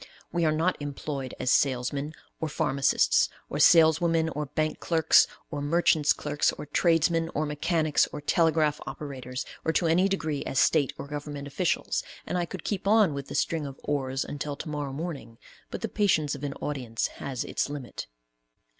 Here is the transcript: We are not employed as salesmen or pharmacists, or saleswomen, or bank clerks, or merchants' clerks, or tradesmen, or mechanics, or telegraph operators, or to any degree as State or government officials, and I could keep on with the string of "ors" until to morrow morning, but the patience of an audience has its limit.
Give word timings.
We 0.31 0.45
are 0.45 0.51
not 0.51 0.77
employed 0.81 1.35
as 1.39 1.51
salesmen 1.51 2.13
or 2.39 2.49
pharmacists, 2.49 3.29
or 3.51 3.59
saleswomen, 3.59 4.29
or 4.29 4.47
bank 4.47 4.79
clerks, 4.79 5.27
or 5.51 5.61
merchants' 5.61 6.11
clerks, 6.11 6.51
or 6.53 6.65
tradesmen, 6.65 7.29
or 7.35 7.45
mechanics, 7.45 8.07
or 8.11 8.19
telegraph 8.19 8.81
operators, 8.87 9.45
or 9.63 9.71
to 9.73 9.85
any 9.85 10.07
degree 10.09 10.43
as 10.45 10.57
State 10.57 10.91
or 10.97 11.05
government 11.05 11.47
officials, 11.47 12.01
and 12.25 12.35
I 12.35 12.45
could 12.45 12.63
keep 12.63 12.87
on 12.87 13.13
with 13.13 13.27
the 13.27 13.35
string 13.35 13.67
of 13.67 13.79
"ors" 13.83 14.25
until 14.25 14.55
to 14.55 14.69
morrow 14.69 14.91
morning, 14.91 15.37
but 15.69 15.81
the 15.81 15.87
patience 15.87 16.33
of 16.33 16.43
an 16.43 16.53
audience 16.55 17.05
has 17.21 17.43
its 17.43 17.69
limit. 17.69 18.07